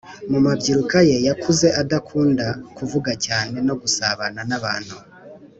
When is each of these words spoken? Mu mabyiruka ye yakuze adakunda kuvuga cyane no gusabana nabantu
Mu 0.31 0.39
mabyiruka 0.45 0.97
ye 1.09 1.17
yakuze 1.27 1.67
adakunda 1.81 2.45
kuvuga 2.77 3.11
cyane 3.25 3.57
no 3.67 3.75
gusabana 3.81 4.39
nabantu 4.49 4.97